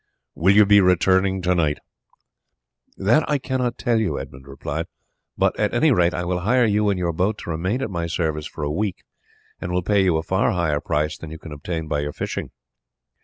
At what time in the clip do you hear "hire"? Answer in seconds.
6.39-6.65